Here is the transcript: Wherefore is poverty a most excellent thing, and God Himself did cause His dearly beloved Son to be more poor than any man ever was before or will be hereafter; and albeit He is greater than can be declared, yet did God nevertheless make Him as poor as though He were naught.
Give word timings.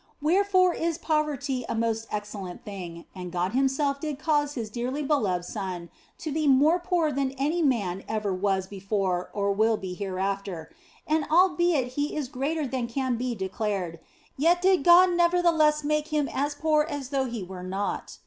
Wherefore 0.19 0.73
is 0.73 0.97
poverty 0.97 1.63
a 1.69 1.75
most 1.75 2.07
excellent 2.11 2.65
thing, 2.65 3.05
and 3.13 3.31
God 3.31 3.51
Himself 3.51 3.99
did 3.99 4.17
cause 4.17 4.55
His 4.55 4.71
dearly 4.71 5.03
beloved 5.03 5.45
Son 5.45 5.91
to 6.17 6.31
be 6.31 6.47
more 6.47 6.79
poor 6.79 7.11
than 7.11 7.35
any 7.37 7.61
man 7.61 8.03
ever 8.07 8.33
was 8.33 8.65
before 8.65 9.29
or 9.31 9.51
will 9.51 9.77
be 9.77 9.93
hereafter; 9.93 10.71
and 11.05 11.23
albeit 11.29 11.89
He 11.89 12.15
is 12.15 12.29
greater 12.29 12.65
than 12.65 12.87
can 12.87 13.15
be 13.15 13.35
declared, 13.35 13.99
yet 14.37 14.59
did 14.59 14.83
God 14.83 15.11
nevertheless 15.11 15.83
make 15.83 16.07
Him 16.07 16.27
as 16.33 16.55
poor 16.55 16.83
as 16.89 17.09
though 17.09 17.25
He 17.25 17.43
were 17.43 17.61
naught. 17.61 18.17